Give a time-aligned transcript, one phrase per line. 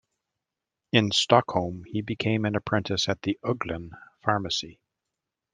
[0.91, 3.91] In Stockholm, he became an apprentice at the "Ugglan"
[4.23, 4.79] pharmacy.